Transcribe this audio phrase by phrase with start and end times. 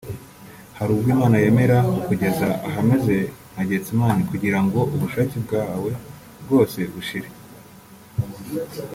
[0.77, 3.15] Hari ubwo Imana yemera kukugeza ahameze
[3.53, 5.91] nka Getsemani kugira ngo ubushake bwawe
[6.43, 7.29] bwose bushire